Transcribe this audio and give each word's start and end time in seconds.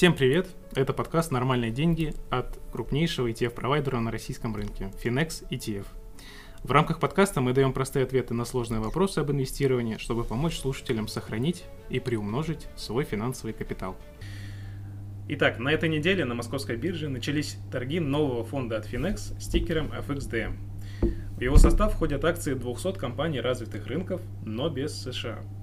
Всем 0.00 0.14
привет! 0.14 0.46
Это 0.74 0.94
подкаст 0.94 1.30
«Нормальные 1.30 1.72
деньги» 1.72 2.14
от 2.30 2.58
крупнейшего 2.72 3.30
ETF-провайдера 3.30 3.98
на 3.98 4.10
российском 4.10 4.56
рынке– 4.56 4.90
Finex 5.04 5.46
ETF. 5.50 5.84
В 6.64 6.72
рамках 6.72 7.00
подкаста 7.00 7.42
мы 7.42 7.52
даем 7.52 7.74
простые 7.74 8.06
ответы 8.06 8.32
на 8.32 8.46
сложные 8.46 8.80
вопросы 8.80 9.18
об 9.18 9.30
инвестировании, 9.30 9.98
чтобы 9.98 10.24
помочь 10.24 10.58
слушателям 10.58 11.06
сохранить 11.06 11.66
и 11.90 12.00
приумножить 12.00 12.66
свой 12.76 13.04
финансовый 13.04 13.52
капитал. 13.52 13.94
Итак, 15.28 15.58
на 15.58 15.68
этой 15.68 15.90
неделе 15.90 16.24
на 16.24 16.34
московской 16.34 16.76
бирже 16.76 17.10
начались 17.10 17.58
торги 17.70 18.00
нового 18.00 18.42
фонда 18.42 18.78
от 18.78 18.90
Finex 18.90 19.38
с 19.38 19.48
тикером 19.50 19.92
FXDM. 19.92 20.56
В 21.36 21.42
его 21.42 21.58
состав 21.58 21.92
входят 21.92 22.24
акции 22.24 22.54
200 22.54 22.94
компаний 22.94 23.42
развитых 23.42 23.86
рынков, 23.86 24.22
но 24.46 24.70
без 24.70 24.98
США– 24.98 25.40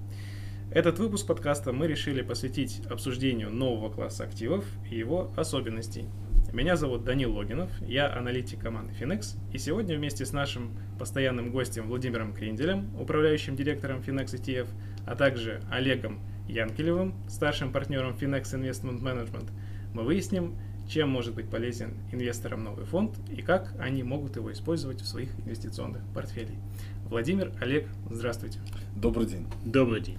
этот 0.70 0.98
выпуск 0.98 1.26
подкаста 1.26 1.72
мы 1.72 1.86
решили 1.86 2.20
посвятить 2.20 2.82
обсуждению 2.90 3.50
нового 3.50 3.90
класса 3.90 4.24
активов 4.24 4.66
и 4.90 4.96
его 4.96 5.32
особенностей. 5.34 6.04
Меня 6.52 6.76
зовут 6.76 7.04
Данил 7.04 7.34
Логинов, 7.34 7.70
я 7.80 8.14
аналитик 8.14 8.60
команды 8.60 8.92
Finex, 8.98 9.36
и 9.52 9.58
сегодня 9.58 9.96
вместе 9.96 10.26
с 10.26 10.32
нашим 10.32 10.72
постоянным 10.98 11.52
гостем 11.52 11.88
Владимиром 11.88 12.34
Кренделем, 12.34 12.94
управляющим 12.98 13.56
директором 13.56 14.00
Finex 14.00 14.34
ETF, 14.34 14.68
а 15.06 15.16
также 15.16 15.62
Олегом 15.70 16.20
Янкелевым, 16.48 17.14
старшим 17.28 17.72
партнером 17.72 18.14
Finex 18.14 18.42
Investment 18.54 19.00
Management, 19.00 19.50
мы 19.94 20.02
выясним, 20.02 20.58
чем 20.86 21.10
может 21.10 21.34
быть 21.34 21.48
полезен 21.50 21.94
инвесторам 22.12 22.64
новый 22.64 22.84
фонд 22.84 23.14
и 23.30 23.42
как 23.42 23.74
они 23.78 24.02
могут 24.02 24.36
его 24.36 24.52
использовать 24.52 25.00
в 25.00 25.06
своих 25.06 25.30
инвестиционных 25.40 26.02
портфелях. 26.14 26.56
Владимир, 27.04 27.52
Олег, 27.60 27.88
здравствуйте. 28.10 28.58
Добрый 28.96 29.26
день. 29.26 29.46
Добрый 29.64 30.00
день. 30.00 30.18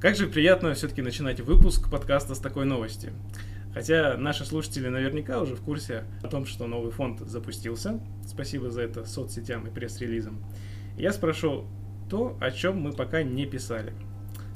Как 0.00 0.14
же 0.14 0.28
приятно 0.28 0.74
все-таки 0.74 1.02
начинать 1.02 1.40
выпуск 1.40 1.90
подкаста 1.90 2.36
с 2.36 2.38
такой 2.38 2.64
новости. 2.64 3.12
Хотя 3.74 4.16
наши 4.16 4.44
слушатели 4.44 4.86
наверняка 4.86 5.40
уже 5.40 5.56
в 5.56 5.60
курсе 5.60 6.04
о 6.22 6.28
том, 6.28 6.46
что 6.46 6.68
новый 6.68 6.92
фонд 6.92 7.18
запустился. 7.18 7.98
Спасибо 8.24 8.70
за 8.70 8.82
это 8.82 9.04
соцсетям 9.04 9.66
и 9.66 9.70
пресс-релизам. 9.70 10.38
Я 10.96 11.12
спрошу 11.12 11.64
то, 12.08 12.38
о 12.40 12.52
чем 12.52 12.80
мы 12.80 12.92
пока 12.92 13.24
не 13.24 13.44
писали. 13.44 13.92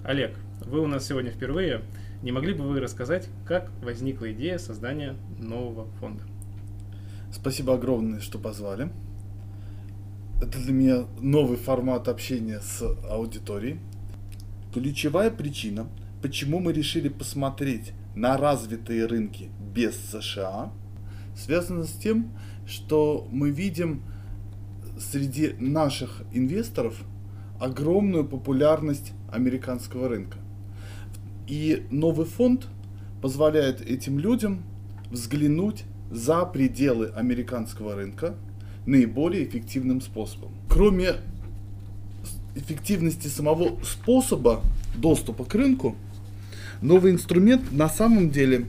Олег, 0.04 0.36
вы 0.64 0.78
у 0.78 0.86
нас 0.86 1.08
сегодня 1.08 1.32
впервые. 1.32 1.82
Не 2.22 2.30
могли 2.30 2.54
бы 2.54 2.62
вы 2.62 2.78
рассказать, 2.78 3.28
как 3.44 3.68
возникла 3.82 4.30
идея 4.30 4.58
создания 4.58 5.16
нового 5.40 5.90
фонда? 5.98 6.22
Спасибо 7.32 7.74
огромное, 7.74 8.20
что 8.20 8.38
позвали. 8.38 8.92
Это 10.40 10.60
для 10.60 10.72
меня 10.72 11.04
новый 11.20 11.56
формат 11.56 12.06
общения 12.06 12.60
с 12.60 12.80
аудиторией. 13.10 13.80
Ключевая 14.72 15.30
причина, 15.30 15.86
почему 16.22 16.58
мы 16.58 16.72
решили 16.72 17.10
посмотреть 17.10 17.92
на 18.14 18.38
развитые 18.38 19.04
рынки 19.04 19.50
без 19.74 19.94
США, 20.10 20.72
связана 21.36 21.84
с 21.84 21.92
тем, 21.92 22.30
что 22.66 23.28
мы 23.30 23.50
видим 23.50 24.02
среди 24.98 25.54
наших 25.58 26.22
инвесторов 26.32 27.02
огромную 27.60 28.24
популярность 28.24 29.12
американского 29.30 30.08
рынка. 30.08 30.38
И 31.46 31.86
новый 31.90 32.24
фонд 32.24 32.66
позволяет 33.20 33.82
этим 33.82 34.18
людям 34.18 34.62
взглянуть 35.10 35.84
за 36.10 36.46
пределы 36.46 37.08
американского 37.08 37.94
рынка 37.94 38.36
наиболее 38.86 39.44
эффективным 39.46 40.00
способом. 40.00 40.52
Кроме 40.68 41.16
эффективности 42.54 43.28
самого 43.28 43.78
способа 43.84 44.62
доступа 44.94 45.44
к 45.44 45.54
рынку, 45.54 45.96
новый 46.80 47.12
инструмент 47.12 47.72
на 47.72 47.88
самом 47.88 48.30
деле 48.30 48.66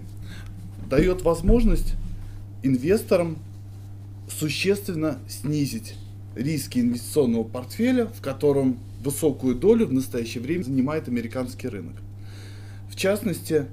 дает 0.89 1.21
возможность 1.23 1.95
инвесторам 2.61 3.37
существенно 4.29 5.19
снизить 5.27 5.95
риски 6.35 6.79
инвестиционного 6.79 7.43
портфеля, 7.43 8.07
в 8.07 8.21
котором 8.21 8.79
высокую 9.03 9.55
долю 9.55 9.87
в 9.87 9.93
настоящее 9.93 10.41
время 10.41 10.63
занимает 10.63 11.07
американский 11.07 11.67
рынок. 11.67 11.95
В 12.89 12.95
частности, 12.95 13.65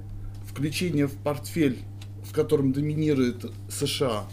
включение 0.49 1.07
в 1.07 1.13
портфель, 1.13 1.79
в 2.23 2.33
котором 2.33 2.73
доминирует 2.73 3.51
США, 3.69 4.25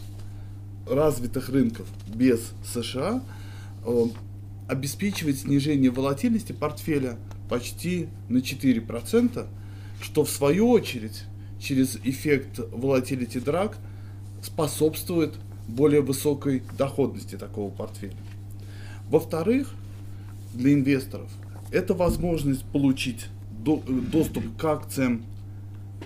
развитых 0.86 1.48
рынков 1.50 1.86
без 2.06 2.52
США, 2.64 3.22
э, 3.84 4.04
обеспечивает 4.68 5.38
снижение 5.38 5.90
волатильности 5.90 6.52
портфеля 6.52 7.18
почти 7.48 8.08
на 8.28 8.38
4%, 8.38 9.46
что 10.00 10.24
в 10.24 10.30
свою 10.30 10.68
очередь 10.70 11.24
через 11.58 11.96
эффект 12.04 12.58
volatility 12.58 13.42
drag 13.42 13.74
способствует 14.42 15.34
более 15.66 16.02
высокой 16.02 16.62
доходности 16.76 17.36
такого 17.36 17.70
портфеля. 17.70 18.16
Во-вторых, 19.10 19.74
для 20.54 20.74
инвесторов 20.74 21.30
это 21.70 21.94
возможность 21.94 22.64
получить 22.64 23.26
доступ 23.50 24.56
к 24.56 24.64
акциям 24.64 25.24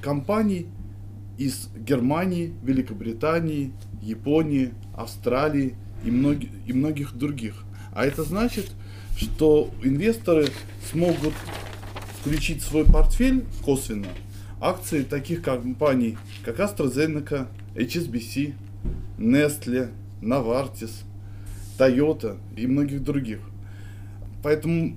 компаний 0.00 0.66
из 1.36 1.68
Германии, 1.76 2.54
Великобритании, 2.62 3.72
Японии, 4.00 4.72
Австралии 4.94 5.74
и, 6.04 6.10
многих, 6.10 6.48
и 6.66 6.72
многих 6.72 7.14
других 7.14 7.64
а 7.92 8.06
это 8.06 8.24
значит, 8.24 8.70
что 9.16 9.70
инвесторы 9.82 10.48
смогут 10.90 11.34
включить 12.20 12.62
в 12.62 12.66
свой 12.66 12.84
портфель 12.84 13.44
косвенно 13.64 14.08
акции 14.60 15.02
таких 15.02 15.42
компаний, 15.42 16.16
как 16.44 16.60
AstraZeneca, 16.60 17.48
HSBC, 17.74 18.54
Nestle, 19.18 19.90
Novartis, 20.20 21.04
Toyota 21.78 22.38
и 22.56 22.66
многих 22.66 23.02
других. 23.02 23.40
Поэтому, 24.42 24.96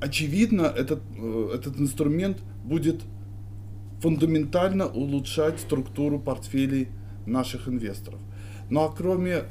очевидно, 0.00 0.62
этот, 0.62 1.02
э, 1.16 1.50
этот 1.54 1.80
инструмент 1.80 2.38
будет 2.62 3.00
фундаментально 4.00 4.86
улучшать 4.86 5.60
структуру 5.60 6.18
портфелей 6.18 6.88
наших 7.24 7.68
инвесторов. 7.68 8.20
Ну 8.68 8.80
а 8.82 8.92
кроме 8.94 9.44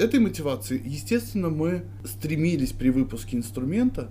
этой 0.00 0.20
мотивации, 0.20 0.80
естественно, 0.84 1.50
мы 1.50 1.84
стремились 2.04 2.72
при 2.72 2.90
выпуске 2.90 3.36
инструмента 3.36 4.10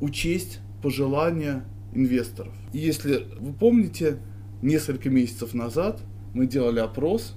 учесть 0.00 0.60
пожелания 0.82 1.64
инвесторов. 1.92 2.54
И 2.72 2.78
если 2.78 3.26
вы 3.38 3.52
помните, 3.52 4.18
несколько 4.62 5.10
месяцев 5.10 5.54
назад 5.54 6.00
мы 6.34 6.46
делали 6.46 6.80
опрос, 6.80 7.34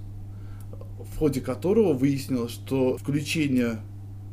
в 1.13 1.17
ходе 1.17 1.41
которого 1.41 1.93
выяснилось, 1.93 2.51
что 2.51 2.97
включение 2.97 3.79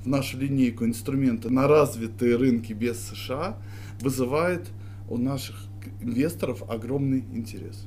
в 0.05 0.07
нашу 0.07 0.39
линейку 0.39 0.85
инструмента 0.85 1.51
на 1.51 1.67
развитые 1.67 2.37
рынки 2.37 2.73
без 2.73 2.99
США 3.09 3.59
вызывает 4.01 4.69
у 5.09 5.17
наших 5.17 5.57
инвесторов 6.01 6.63
огромный 6.69 7.25
интерес. 7.33 7.87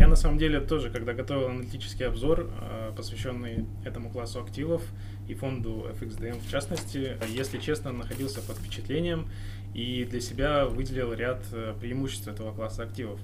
Я 0.00 0.08
на 0.08 0.16
самом 0.16 0.38
деле 0.38 0.60
тоже, 0.60 0.88
когда 0.88 1.12
готовил 1.12 1.48
аналитический 1.48 2.06
обзор, 2.06 2.48
э, 2.58 2.92
посвященный 2.96 3.66
этому 3.84 4.08
классу 4.08 4.40
активов 4.40 4.82
и 5.28 5.34
фонду 5.34 5.86
FXDM 5.90 6.40
в 6.40 6.50
частности, 6.50 7.18
если 7.28 7.58
честно, 7.58 7.92
находился 7.92 8.40
под 8.40 8.56
впечатлением 8.56 9.28
и 9.74 10.06
для 10.06 10.22
себя 10.22 10.64
выделил 10.64 11.12
ряд 11.12 11.44
э, 11.52 11.74
преимуществ 11.78 12.28
этого 12.28 12.54
класса 12.54 12.84
активов. 12.84 13.20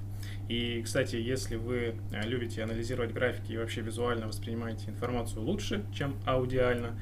И, 0.50 0.82
кстати, 0.82 1.16
если 1.16 1.56
вы 1.56 1.94
э, 2.12 2.28
любите 2.28 2.62
анализировать 2.62 3.14
графики 3.14 3.52
и 3.52 3.56
вообще 3.56 3.80
визуально 3.80 4.26
воспринимаете 4.26 4.90
информацию 4.90 5.40
лучше, 5.40 5.82
чем 5.94 6.16
аудиально, 6.26 7.00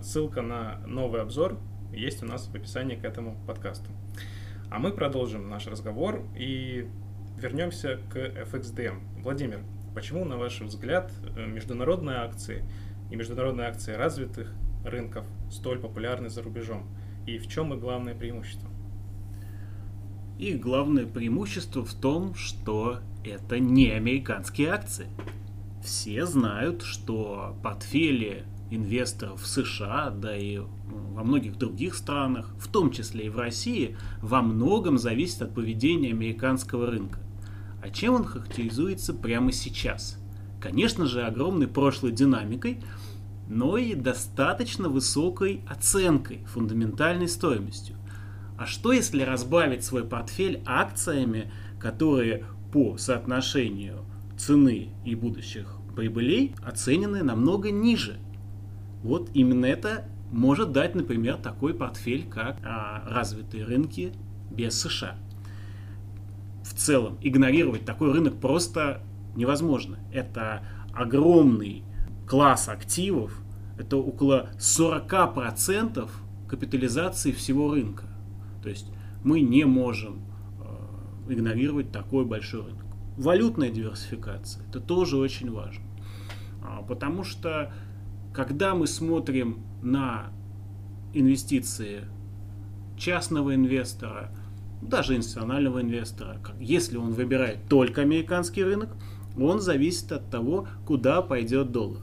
ссылка 0.00 0.40
на 0.42 0.78
новый 0.86 1.20
обзор 1.20 1.56
есть 1.92 2.22
у 2.22 2.26
нас 2.26 2.48
в 2.48 2.54
описании 2.54 2.96
к 2.96 3.04
этому 3.04 3.36
подкасту. 3.46 3.90
А 4.70 4.78
мы 4.78 4.90
продолжим 4.90 5.50
наш 5.50 5.66
разговор 5.66 6.24
и 6.34 6.88
вернемся 7.42 7.98
к 8.10 8.16
FXDM. 8.16 9.00
Владимир, 9.22 9.60
почему, 9.94 10.24
на 10.24 10.36
ваш 10.36 10.60
взгляд, 10.60 11.12
э, 11.36 11.46
международные 11.46 12.18
акции 12.18 12.64
и 13.10 13.16
международные 13.16 13.68
акции 13.68 13.92
развитых 13.92 14.54
рынков 14.84 15.26
столь 15.50 15.78
популярны 15.78 16.30
за 16.30 16.42
рубежом? 16.42 16.86
И 17.26 17.38
в 17.38 17.48
чем 17.48 17.74
их 17.74 17.80
главное 17.80 18.14
преимущество? 18.14 18.68
Их 20.38 20.60
главное 20.60 21.06
преимущество 21.06 21.84
в 21.84 21.94
том, 21.94 22.34
что 22.34 23.00
это 23.24 23.58
не 23.58 23.90
американские 23.90 24.70
акции. 24.70 25.06
Все 25.84 26.26
знают, 26.26 26.82
что 26.82 27.56
портфели 27.62 28.44
инвесторов 28.70 29.42
в 29.42 29.46
США, 29.46 30.10
да 30.10 30.36
и 30.36 30.58
во 30.58 31.22
многих 31.22 31.58
других 31.58 31.94
странах, 31.94 32.54
в 32.58 32.68
том 32.68 32.90
числе 32.90 33.26
и 33.26 33.28
в 33.28 33.36
России, 33.36 33.96
во 34.20 34.42
многом 34.42 34.96
зависит 34.96 35.42
от 35.42 35.54
поведения 35.54 36.10
американского 36.10 36.86
рынка. 36.86 37.20
А 37.82 37.90
чем 37.90 38.14
он 38.14 38.24
характеризуется 38.24 39.12
прямо 39.12 39.50
сейчас? 39.50 40.18
Конечно 40.60 41.06
же, 41.06 41.22
огромной 41.22 41.66
прошлой 41.66 42.12
динамикой, 42.12 42.80
но 43.48 43.76
и 43.76 43.94
достаточно 43.94 44.88
высокой 44.88 45.62
оценкой, 45.68 46.44
фундаментальной 46.46 47.28
стоимостью. 47.28 47.96
А 48.56 48.66
что 48.66 48.92
если 48.92 49.22
разбавить 49.22 49.82
свой 49.84 50.04
портфель 50.04 50.62
акциями, 50.64 51.50
которые 51.80 52.44
по 52.72 52.96
соотношению 52.96 54.04
цены 54.38 54.90
и 55.04 55.16
будущих 55.16 55.76
прибылей 55.96 56.54
оценены 56.62 57.22
намного 57.22 57.70
ниже. 57.70 58.18
Вот 59.02 59.30
именно 59.34 59.66
это 59.66 60.04
может 60.30 60.72
дать, 60.72 60.94
например, 60.94 61.36
такой 61.36 61.74
портфель, 61.74 62.28
как 62.28 62.58
а, 62.64 63.04
развитые 63.06 63.64
рынки 63.64 64.12
без 64.50 64.80
США. 64.80 65.16
В 66.72 66.74
целом, 66.74 67.18
игнорировать 67.20 67.84
такой 67.84 68.12
рынок 68.12 68.40
просто 68.40 69.02
невозможно. 69.36 69.98
Это 70.10 70.62
огромный 70.94 71.84
класс 72.26 72.70
активов, 72.70 73.42
это 73.78 73.98
около 73.98 74.48
40% 74.58 76.08
капитализации 76.48 77.32
всего 77.32 77.70
рынка. 77.70 78.06
То 78.62 78.70
есть 78.70 78.86
мы 79.22 79.42
не 79.42 79.64
можем 79.64 80.22
э, 81.28 81.32
игнорировать 81.34 81.92
такой 81.92 82.24
большой 82.24 82.62
рынок. 82.62 82.84
Валютная 83.18 83.68
диверсификация, 83.68 84.66
это 84.66 84.80
тоже 84.80 85.18
очень 85.18 85.52
важно. 85.52 85.84
А, 86.64 86.80
потому 86.80 87.22
что 87.22 87.70
когда 88.32 88.74
мы 88.74 88.86
смотрим 88.86 89.62
на 89.82 90.30
инвестиции 91.12 92.04
частного 92.96 93.54
инвестора, 93.54 94.30
даже 94.82 95.14
институционального 95.14 95.80
инвестора, 95.80 96.38
если 96.58 96.96
он 96.96 97.12
выбирает 97.12 97.68
только 97.68 98.02
американский 98.02 98.64
рынок, 98.64 98.90
он 99.38 99.60
зависит 99.60 100.12
от 100.12 100.28
того, 100.30 100.66
куда 100.86 101.22
пойдет 101.22 101.72
доллар. 101.72 102.02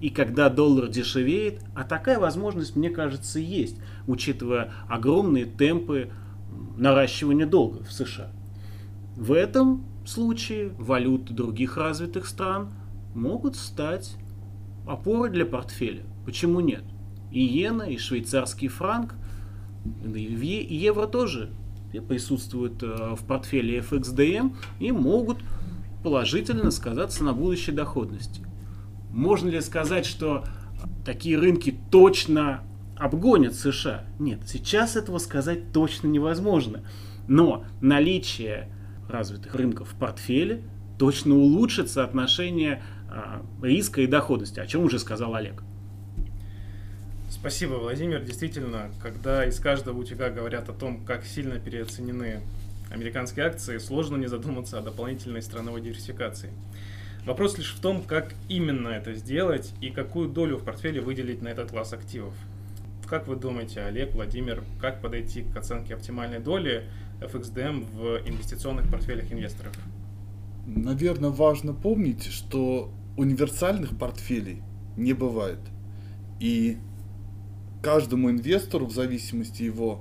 И 0.00 0.10
когда 0.10 0.50
доллар 0.50 0.88
дешевеет, 0.88 1.62
а 1.74 1.84
такая 1.84 2.18
возможность, 2.18 2.76
мне 2.76 2.90
кажется, 2.90 3.38
есть, 3.38 3.78
учитывая 4.06 4.72
огромные 4.88 5.46
темпы 5.46 6.10
наращивания 6.76 7.46
долга 7.46 7.82
в 7.84 7.92
США. 7.92 8.30
В 9.16 9.32
этом 9.32 9.86
случае 10.04 10.70
валюты 10.78 11.32
других 11.32 11.78
развитых 11.78 12.26
стран 12.26 12.68
могут 13.14 13.56
стать 13.56 14.16
опорой 14.86 15.30
для 15.30 15.46
портфеля. 15.46 16.02
Почему 16.26 16.60
нет? 16.60 16.82
И 17.32 17.40
иена, 17.40 17.84
и 17.84 17.96
швейцарский 17.96 18.68
франк, 18.68 19.14
и 20.04 20.76
евро 20.76 21.06
тоже 21.06 21.50
присутствуют 21.92 22.82
э, 22.82 23.14
в 23.14 23.24
портфеле 23.26 23.78
FXDM 23.78 24.54
и 24.80 24.92
могут 24.92 25.38
положительно 26.02 26.70
сказаться 26.70 27.24
на 27.24 27.32
будущей 27.32 27.72
доходности. 27.72 28.42
Можно 29.10 29.48
ли 29.48 29.60
сказать, 29.60 30.06
что 30.06 30.44
такие 31.04 31.38
рынки 31.38 31.76
точно 31.90 32.62
обгонят 32.96 33.54
США? 33.54 34.04
Нет, 34.18 34.40
сейчас 34.46 34.96
этого 34.96 35.18
сказать 35.18 35.72
точно 35.72 36.08
невозможно. 36.08 36.84
Но 37.28 37.64
наличие 37.80 38.70
развитых 39.08 39.54
рынков 39.54 39.88
в 39.88 39.94
портфеле 39.96 40.62
точно 40.98 41.34
улучшит 41.34 41.90
соотношение 41.90 42.82
а, 43.08 43.42
риска 43.62 44.02
и 44.02 44.06
доходности, 44.06 44.60
о 44.60 44.66
чем 44.66 44.84
уже 44.84 44.98
сказал 44.98 45.34
Олег. 45.34 45.62
Спасибо, 47.38 47.74
Владимир. 47.74 48.24
Действительно, 48.24 48.90
когда 49.00 49.44
из 49.44 49.60
каждого 49.60 49.98
утюга 49.98 50.30
говорят 50.30 50.68
о 50.68 50.72
том, 50.72 51.04
как 51.04 51.24
сильно 51.24 51.60
переоценены 51.60 52.40
американские 52.90 53.46
акции, 53.46 53.78
сложно 53.78 54.16
не 54.16 54.26
задуматься 54.26 54.78
о 54.78 54.82
дополнительной 54.82 55.42
страновой 55.42 55.82
диверсификации. 55.82 56.50
Вопрос 57.26 57.58
лишь 57.58 57.74
в 57.74 57.80
том, 57.80 58.02
как 58.02 58.34
именно 58.48 58.88
это 58.88 59.14
сделать 59.14 59.72
и 59.80 59.90
какую 59.90 60.28
долю 60.28 60.56
в 60.56 60.64
портфеле 60.64 61.00
выделить 61.00 61.42
на 61.42 61.48
этот 61.48 61.70
класс 61.70 61.92
активов. 61.92 62.34
Как 63.06 63.28
вы 63.28 63.36
думаете, 63.36 63.82
Олег, 63.82 64.14
Владимир, 64.14 64.64
как 64.80 65.00
подойти 65.02 65.42
к 65.42 65.56
оценке 65.56 65.94
оптимальной 65.94 66.40
доли 66.40 66.88
FXDM 67.20 67.84
в 67.94 68.28
инвестиционных 68.28 68.90
портфелях 68.90 69.30
инвесторов? 69.30 69.76
Наверное, 70.66 71.30
важно 71.30 71.74
помнить, 71.74 72.24
что 72.24 72.90
универсальных 73.16 73.96
портфелей 73.96 74.62
не 74.96 75.12
бывает. 75.12 75.60
И 76.40 76.78
каждому 77.86 78.30
инвестору 78.30 78.86
в 78.86 78.90
зависимости 78.90 79.62
его 79.62 80.00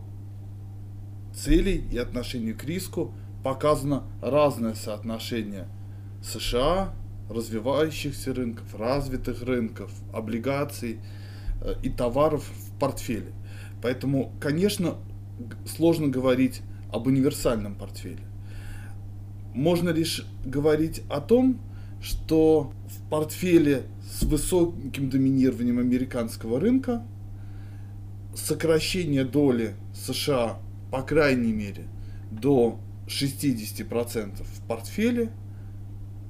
целей 1.36 1.84
и 1.92 2.00
отношению 2.00 2.58
к 2.58 2.64
риску 2.64 3.14
показано 3.44 4.06
разное 4.24 4.74
соотношение 4.74 5.68
США, 6.24 6.96
развивающихся 7.30 8.34
рынков, 8.34 8.74
развитых 8.74 9.44
рынков, 9.44 9.92
облигаций 10.12 10.98
э, 11.62 11.76
и 11.84 11.92
товаров 11.92 12.50
в 12.50 12.80
портфеле. 12.80 13.34
Поэтому, 13.84 14.32
конечно, 14.40 14.96
сложно 15.68 16.08
говорить 16.08 16.64
об 16.92 17.06
универсальном 17.06 17.76
портфеле. 17.76 18.24
Можно 19.54 19.90
лишь 19.90 20.26
говорить 20.44 21.04
о 21.08 21.22
том, 21.22 21.60
что 22.02 22.74
в 22.88 23.10
портфеле 23.12 23.84
с 24.10 24.24
высоким 24.24 25.12
доминированием 25.12 25.78
американского 25.78 26.60
рынка 26.60 27.06
сокращение 28.36 29.24
доли 29.24 29.76
США 29.94 30.60
по 30.96 31.02
крайней 31.02 31.52
мере, 31.52 31.88
до 32.32 32.80
60% 33.08 34.44
в 34.44 34.68
портфеле, 34.68 35.30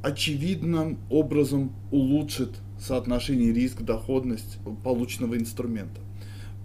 очевидным 0.01 0.97
образом 1.11 1.71
улучшит 1.91 2.49
соотношение 2.79 3.53
риск-доходность 3.53 4.57
полученного 4.83 5.37
инструмента. 5.37 6.01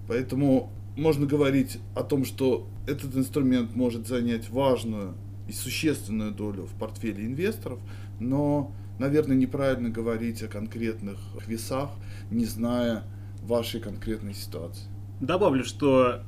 Поэтому 0.08 0.72
можно 0.96 1.26
говорить 1.26 1.78
о 1.94 2.02
том, 2.02 2.24
что 2.24 2.66
этот 2.86 3.14
инструмент 3.14 3.74
может 3.74 4.06
занять 4.08 4.48
важную 4.48 5.14
и 5.46 5.52
существенную 5.52 6.32
долю 6.32 6.62
в 6.62 6.78
портфеле 6.78 7.26
инвесторов, 7.26 7.80
но, 8.18 8.72
наверное, 8.98 9.36
неправильно 9.36 9.90
говорить 9.90 10.42
о 10.42 10.48
конкретных 10.48 11.18
весах, 11.46 11.90
не 12.30 12.46
зная 12.46 13.04
вашей 13.42 13.80
конкретной 13.80 14.32
ситуации. 14.32 14.86
Добавлю, 15.20 15.64
что 15.64 16.22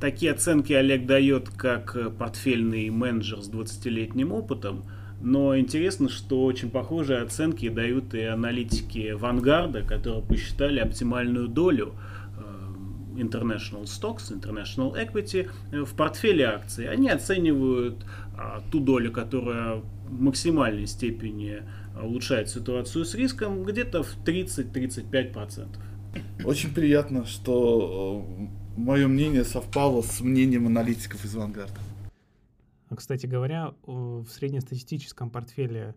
Такие 0.00 0.32
оценки 0.32 0.72
Олег 0.72 1.04
дает 1.04 1.50
как 1.50 1.94
э, 1.94 2.08
портфельный 2.08 2.88
менеджер 2.88 3.42
с 3.42 3.50
20-летним 3.50 4.32
опытом, 4.32 4.84
но 5.20 5.58
интересно, 5.58 6.08
что 6.08 6.42
очень 6.44 6.70
похожие 6.70 7.20
оценки 7.20 7.68
дают 7.68 8.14
и 8.14 8.22
аналитики 8.22 9.12
Вангарда, 9.12 9.82
которые 9.82 10.22
посчитали 10.22 10.80
оптимальную 10.80 11.48
долю 11.48 11.92
э, 12.38 13.20
International 13.20 13.82
Stocks, 13.82 14.32
International 14.32 14.94
Equity 14.94 15.50
э, 15.70 15.82
в 15.82 15.94
портфеле 15.94 16.46
акций. 16.46 16.88
Они 16.88 17.10
оценивают 17.10 17.96
а, 18.38 18.62
ту 18.72 18.80
долю, 18.80 19.12
которая 19.12 19.82
в 20.08 20.18
максимальной 20.18 20.86
степени 20.86 21.62
улучшает 22.02 22.48
ситуацию 22.48 23.04
с 23.04 23.14
риском, 23.14 23.64
где-то 23.64 24.02
в 24.02 24.16
30-35%. 24.24 25.66
Очень 26.44 26.72
приятно, 26.74 27.24
что 27.24 28.26
мое 28.76 29.06
мнение 29.08 29.44
совпало 29.44 30.02
с 30.02 30.20
мнением 30.20 30.66
аналитиков 30.66 31.24
из 31.24 31.34
Вангарда. 31.34 31.80
А, 32.88 32.96
кстати 32.96 33.26
говоря, 33.26 33.74
в 33.84 34.26
среднестатистическом 34.28 35.30
портфеле 35.30 35.94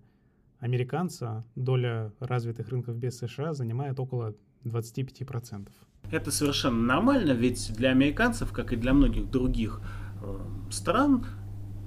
американца 0.59 1.43
доля 1.55 2.13
развитых 2.19 2.69
рынков 2.69 2.95
без 2.95 3.17
США 3.17 3.53
занимает 3.53 3.99
около 3.99 4.35
25%. 4.63 5.69
Это 6.11 6.31
совершенно 6.31 6.81
нормально, 6.81 7.31
ведь 7.31 7.73
для 7.75 7.89
американцев, 7.89 8.51
как 8.51 8.71
и 8.73 8.75
для 8.75 8.93
многих 8.93 9.29
других 9.29 9.81
э, 10.21 10.39
стран, 10.71 11.25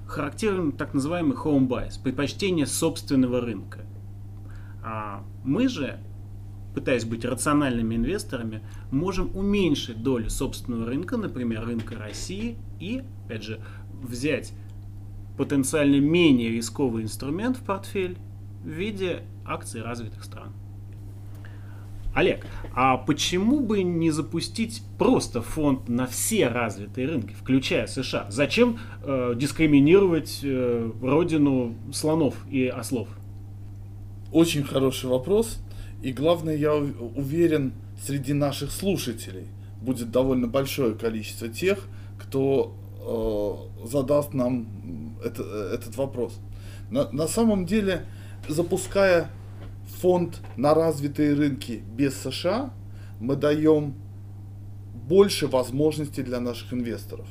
характерен 0.07 0.71
так 0.71 0.93
называемый 0.93 1.37
home 1.37 1.67
bias, 1.67 2.01
предпочтение 2.01 2.65
собственного 2.65 3.41
рынка. 3.41 3.85
А 4.83 5.23
мы 5.43 5.67
же 5.67 5.99
пытаясь 6.77 7.05
быть 7.05 7.25
рациональными 7.25 7.95
инвесторами, 7.95 8.61
можем 8.91 9.35
уменьшить 9.35 10.03
долю 10.03 10.29
собственного 10.29 10.85
рынка, 10.85 11.17
например, 11.17 11.65
рынка 11.65 11.95
России, 11.95 12.55
и, 12.79 13.01
опять 13.25 13.41
же, 13.41 13.59
взять 14.03 14.53
потенциально 15.39 15.99
менее 15.99 16.51
рисковый 16.51 17.01
инструмент 17.01 17.57
в 17.57 17.61
портфель 17.61 18.15
в 18.63 18.67
виде 18.67 19.23
акций 19.43 19.81
развитых 19.81 20.23
стран. 20.23 20.53
Олег, 22.13 22.45
а 22.75 22.97
почему 22.97 23.59
бы 23.59 23.81
не 23.81 24.11
запустить 24.11 24.83
просто 24.99 25.41
фонд 25.41 25.89
на 25.89 26.05
все 26.05 26.47
развитые 26.47 27.07
рынки, 27.07 27.33
включая 27.33 27.87
США? 27.87 28.27
Зачем 28.29 28.77
э, 29.01 29.33
дискриминировать 29.35 30.41
э, 30.43 30.91
родину 31.01 31.73
слонов 31.91 32.35
и 32.51 32.67
ослов? 32.67 33.07
Очень 34.31 34.61
хороший 34.61 35.09
вопрос. 35.09 35.57
И 36.01 36.11
главное, 36.13 36.55
я 36.55 36.75
уверен, 36.75 37.73
среди 38.01 38.33
наших 38.33 38.71
слушателей 38.71 39.47
будет 39.81 40.11
довольно 40.11 40.47
большое 40.47 40.95
количество 40.95 41.47
тех, 41.47 41.87
кто 42.19 42.75
э, 43.83 43.87
задаст 43.87 44.33
нам 44.33 45.17
это, 45.23 45.43
этот 45.73 45.95
вопрос. 45.97 46.39
На, 46.89 47.11
на 47.11 47.27
самом 47.27 47.65
деле, 47.65 48.05
запуская 48.47 49.29
фонд 49.99 50.39
на 50.55 50.73
развитые 50.73 51.33
рынки 51.33 51.83
без 51.95 52.15
США, 52.21 52.71
мы 53.19 53.35
даем 53.35 53.95
больше 55.07 55.47
возможностей 55.47 56.21
для 56.21 56.39
наших 56.39 56.73
инвесторов. 56.73 57.27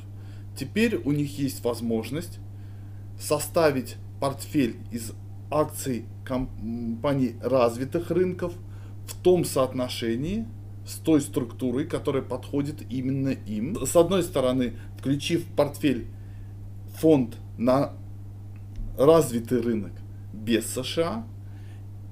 Теперь 0.57 0.97
у 0.97 1.13
них 1.13 1.39
есть 1.39 1.63
возможность 1.65 2.39
составить 3.21 3.97
портфель 4.21 4.77
из 4.91 5.13
акций 5.51 6.05
компаний 6.25 7.37
развитых 7.41 8.11
рынков 8.11 8.53
в 9.07 9.15
том 9.23 9.45
соотношении, 9.45 10.47
с 10.87 10.95
той 10.95 11.21
структурой, 11.21 11.85
которая 11.85 12.23
подходит 12.23 12.83
именно 12.91 13.31
им. 13.31 13.85
С 13.85 13.97
одной 13.97 14.23
стороны, 14.23 14.75
включив 14.99 15.45
в 15.45 15.53
портфель 15.55 16.07
фонд 17.01 17.37
на 17.59 17.93
развитый 18.97 19.61
рынок 19.61 19.93
без 20.33 20.67
США 20.67 21.27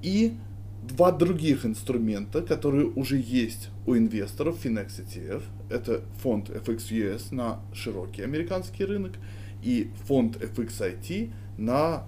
и 0.01 0.33
два 0.83 1.11
других 1.11 1.65
инструмента, 1.65 2.41
которые 2.41 2.87
уже 2.87 3.17
есть 3.17 3.69
у 3.85 3.95
инвесторов 3.95 4.63
Finex 4.63 5.03
ETF. 5.03 5.41
Это 5.69 6.01
фонд 6.21 6.49
FXUS 6.49 7.33
на 7.33 7.61
широкий 7.73 8.21
американский 8.21 8.85
рынок 8.85 9.13
и 9.63 9.91
фонд 10.05 10.37
FXIT 10.37 11.31
на 11.57 12.03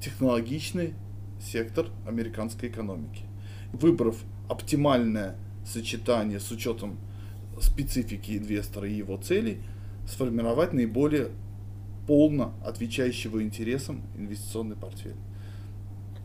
технологичный 0.00 0.94
сектор 1.40 1.86
американской 2.06 2.68
экономики. 2.68 3.24
Выбрав 3.72 4.16
оптимальное 4.48 5.36
сочетание 5.64 6.40
с 6.40 6.50
учетом 6.50 6.98
специфики 7.60 8.36
инвестора 8.36 8.88
и 8.88 8.94
его 8.94 9.16
целей, 9.16 9.58
сформировать 10.08 10.72
наиболее 10.72 11.28
полно 12.06 12.54
отвечающего 12.64 13.42
интересам 13.42 14.02
инвестиционный 14.16 14.76
портфель. 14.76 15.14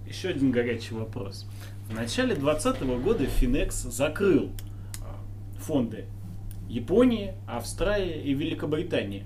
Еще 0.08 0.30
один 0.30 0.52
горячий 0.52 0.96
вопрос. 0.96 1.46
В 1.90 1.94
начале 1.94 2.36
2020 2.36 3.04
года 3.04 3.24
Finex 3.26 3.92
закрыл 3.92 4.52
а, 5.02 5.18
фонды 5.60 6.06
Японии, 6.68 7.34
Австралии 7.48 8.24
и 8.24 8.34
Великобритании. 8.34 9.26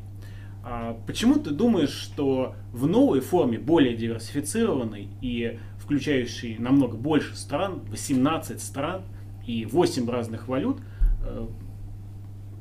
А 0.64 1.00
почему 1.08 1.36
ты 1.36 1.52
думаешь, 1.52 1.92
что 1.92 2.56
в 2.74 2.86
новой 2.86 3.22
форме, 3.22 3.58
более 3.58 3.96
диверсифицированной 3.96 5.08
и 5.22 5.60
включающей 5.80 6.58
намного 6.58 6.98
больше 6.98 7.36
стран, 7.36 7.82
18 7.90 8.62
стран 8.62 9.04
и 9.48 9.66
8 9.66 10.10
разных 10.10 10.48
валют, 10.48 10.80
э, 11.24 11.48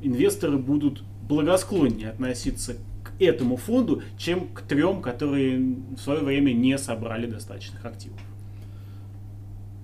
инвесторы 0.02 0.58
будут 0.58 1.02
благосклоннее 1.28 2.10
относиться 2.10 2.76
к 3.04 3.20
этому 3.20 3.56
фонду, 3.56 4.02
чем 4.16 4.48
к 4.48 4.62
трем, 4.62 5.02
которые 5.02 5.58
в 5.58 5.98
свое 5.98 6.20
время 6.20 6.52
не 6.52 6.78
собрали 6.78 7.26
достаточных 7.26 7.84
активов? 7.84 8.18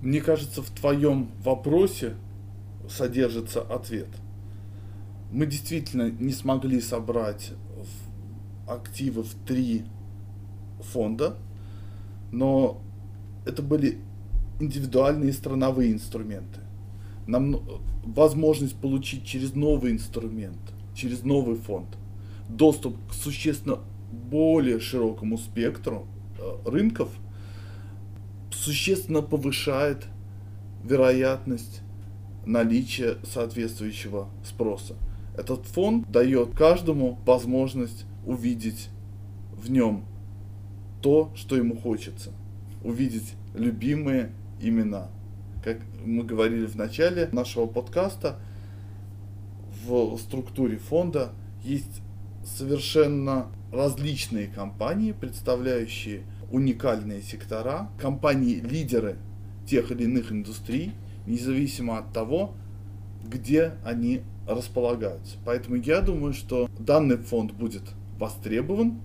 Мне 0.01 0.21
кажется, 0.21 0.61
в 0.61 0.69
твоем 0.69 1.31
вопросе 1.43 2.13
содержится 2.89 3.61
ответ. 3.61 4.09
Мы 5.31 5.47
действительно 5.47 6.09
не 6.09 6.31
смогли 6.31 6.79
собрать 6.79 7.53
активы 8.67 9.23
в 9.23 9.33
три 9.45 9.83
фонда, 10.79 11.35
но 12.31 12.81
это 13.45 13.61
были 13.61 13.99
индивидуальные 14.59 15.33
страновые 15.33 15.91
инструменты. 15.91 16.59
Нам 17.27 17.61
возможность 18.03 18.75
получить 18.75 19.25
через 19.25 19.53
новый 19.53 19.91
инструмент, 19.91 20.59
через 20.93 21.23
новый 21.23 21.55
фонд, 21.55 21.87
доступ 22.49 22.95
к 23.09 23.13
существенно 23.13 23.79
более 24.11 24.79
широкому 24.79 25.37
спектру 25.37 26.07
э, 26.37 26.69
рынков 26.69 27.09
существенно 28.51 29.21
повышает 29.21 30.05
вероятность 30.83 31.81
наличия 32.45 33.17
соответствующего 33.23 34.29
спроса. 34.43 34.95
Этот 35.37 35.65
фонд 35.65 36.09
дает 36.09 36.55
каждому 36.55 37.19
возможность 37.25 38.05
увидеть 38.25 38.89
в 39.51 39.69
нем 39.71 40.05
то, 41.01 41.31
что 41.35 41.55
ему 41.55 41.75
хочется. 41.75 42.31
Увидеть 42.83 43.33
любимые 43.53 44.31
имена. 44.59 45.09
Как 45.63 45.79
мы 46.03 46.23
говорили 46.23 46.65
в 46.65 46.75
начале 46.75 47.29
нашего 47.31 47.65
подкаста, 47.65 48.39
в 49.85 50.17
структуре 50.17 50.77
фонда 50.77 51.31
есть 51.63 52.01
совершенно 52.43 53.47
различные 53.71 54.47
компании, 54.47 55.11
представляющие 55.11 56.23
уникальные 56.51 57.21
сектора, 57.21 57.89
компании-лидеры 57.99 59.17
тех 59.67 59.91
или 59.91 60.03
иных 60.03 60.31
индустрий, 60.31 60.93
независимо 61.25 61.97
от 61.97 62.13
того, 62.13 62.53
где 63.27 63.73
они 63.83 64.21
располагаются. 64.47 65.37
Поэтому 65.43 65.75
я 65.77 66.01
думаю, 66.01 66.33
что 66.33 66.69
данный 66.77 67.17
фонд 67.17 67.51
будет 67.51 67.83
востребован 68.17 69.01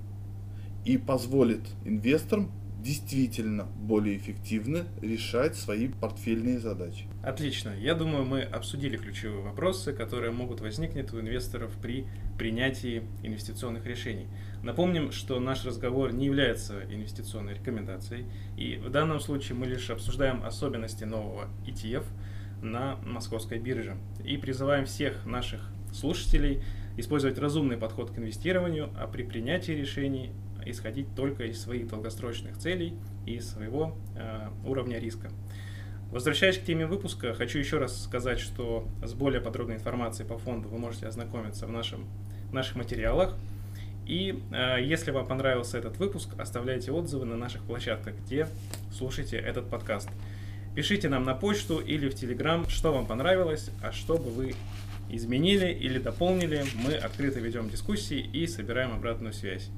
и 0.85 0.99
позволит 0.99 1.62
инвесторам 1.85 2.50
действительно 2.83 3.64
более 3.64 4.17
эффективно 4.17 4.87
решать 5.00 5.57
свои 5.57 5.88
портфельные 5.88 6.59
задачи. 6.59 7.05
Отлично. 7.23 7.75
Я 7.79 7.95
думаю, 7.95 8.25
мы 8.25 8.40
обсудили 8.40 8.97
ключевые 8.97 9.43
вопросы, 9.43 9.93
которые 9.93 10.33
могут 10.33 10.61
возникнуть 10.61 11.12
у 11.12 11.21
инвесторов 11.21 11.73
при 11.81 12.07
принятии 12.38 13.02
инвестиционных 13.23 13.85
решений. 13.85 14.29
Напомним, 14.62 15.12
что 15.12 15.38
наш 15.40 15.64
разговор 15.64 16.12
не 16.12 16.26
является 16.26 16.83
инвестиционной 16.90 17.55
рекомендацией, 17.55 18.25
и 18.57 18.76
в 18.76 18.90
данном 18.90 19.21
случае 19.21 19.59
мы 19.59 19.67
лишь 19.67 19.90
обсуждаем 19.90 20.43
особенности 20.43 21.05
нового 21.05 21.49
ETF 21.67 22.05
на 22.62 22.97
московской 23.05 23.59
бирже 23.59 23.97
и 24.25 24.37
призываем 24.37 24.87
всех 24.87 25.26
наших 25.26 25.71
слушателей 25.93 26.62
использовать 27.00 27.38
разумный 27.38 27.76
подход 27.76 28.11
к 28.11 28.19
инвестированию, 28.19 28.90
а 28.99 29.07
при 29.07 29.23
принятии 29.23 29.73
решений 29.73 30.33
исходить 30.66 31.14
только 31.14 31.45
из 31.45 31.61
своих 31.61 31.88
долгосрочных 31.88 32.59
целей 32.59 32.95
и 33.26 33.40
своего 33.40 33.97
э, 34.16 34.49
уровня 34.64 34.99
риска. 34.99 35.30
Возвращаясь 36.11 36.59
к 36.59 36.64
теме 36.64 36.87
выпуска, 36.87 37.35
хочу 37.35 37.59
еще 37.59 37.78
раз 37.78 38.02
сказать, 38.02 38.40
что 38.40 38.88
с 39.02 39.14
более 39.14 39.40
подробной 39.40 39.76
информацией 39.76 40.28
по 40.28 40.38
фонду 40.38 40.69
вы 40.69 40.78
можете 40.78 41.07
ознакомиться 41.07 41.66
в, 41.66 41.71
нашем, 41.71 42.07
наших 42.52 42.76
материалах. 42.76 43.37
И 44.07 44.42
э, 44.50 44.78
если 44.83 45.12
вам 45.12 45.26
понравился 45.26 45.78
этот 45.78 45.99
выпуск, 45.99 46.30
оставляйте 46.37 46.90
отзывы 46.90 47.26
на 47.26 47.37
наших 47.37 47.62
площадках, 47.62 48.14
где 48.26 48.49
слушаете 48.92 49.37
этот 49.37 49.71
подкаст. 49.71 50.09
Пишите 50.75 51.09
нам 51.09 51.25
на 51.25 51.35
почту 51.35 51.78
или 51.78 52.09
в 52.09 52.14
Телеграм, 52.14 52.69
что 52.69 52.92
вам 52.92 53.07
понравилось, 53.07 53.71
а 53.83 53.92
что 53.92 54.19
бы 54.19 54.30
вы 54.30 54.54
изменили 55.17 55.73
или 55.73 55.99
дополнили. 55.99 56.64
Мы 56.75 56.95
открыто 56.95 57.40
ведем 57.40 57.69
дискуссии 57.69 58.19
и 58.21 58.47
собираем 58.47 58.93
обратную 58.93 59.33
связь. 59.33 59.69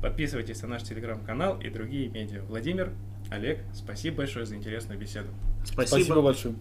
Подписывайтесь 0.00 0.60
на 0.62 0.68
наш 0.68 0.82
телеграм-канал 0.82 1.60
и 1.60 1.70
другие 1.70 2.08
медиа. 2.08 2.42
Владимир, 2.42 2.92
Олег, 3.30 3.60
спасибо 3.72 4.18
большое 4.18 4.46
за 4.46 4.56
интересную 4.56 4.98
беседу. 4.98 5.28
Спасибо, 5.64 5.86
спасибо 5.86 6.22
большое. 6.22 6.54